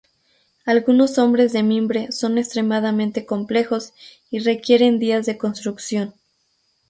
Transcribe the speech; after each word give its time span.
Algunos 0.65 1.19
hombres 1.19 1.53
de 1.53 1.61
mimbre 1.61 2.11
son 2.11 2.39
extremadamente 2.39 3.27
complejos 3.27 3.93
y 4.31 4.39
requieren 4.39 4.97
días 4.97 5.27
de 5.27 5.37
construcción. 5.37 6.15